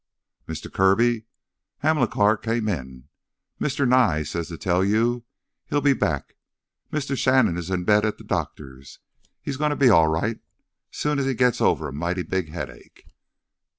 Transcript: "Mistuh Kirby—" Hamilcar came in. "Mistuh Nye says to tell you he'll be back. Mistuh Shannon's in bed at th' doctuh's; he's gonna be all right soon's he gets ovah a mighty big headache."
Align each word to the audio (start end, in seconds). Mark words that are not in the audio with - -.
"Mistuh 0.47 0.71
Kirby—" 0.71 1.25
Hamilcar 1.83 2.35
came 2.35 2.67
in. 2.67 3.03
"Mistuh 3.59 3.85
Nye 3.85 4.23
says 4.23 4.47
to 4.47 4.57
tell 4.57 4.83
you 4.83 5.25
he'll 5.67 5.79
be 5.79 5.93
back. 5.93 6.37
Mistuh 6.91 7.15
Shannon's 7.15 7.69
in 7.69 7.83
bed 7.83 8.03
at 8.03 8.17
th' 8.17 8.25
doctuh's; 8.25 8.97
he's 9.43 9.57
gonna 9.57 9.75
be 9.75 9.89
all 9.89 10.07
right 10.07 10.39
soon's 10.89 11.25
he 11.25 11.35
gets 11.35 11.61
ovah 11.61 11.89
a 11.89 11.91
mighty 11.91 12.23
big 12.23 12.49
headache." 12.49 13.09